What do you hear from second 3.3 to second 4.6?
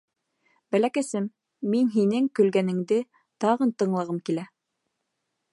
тағын тыңлағым килә...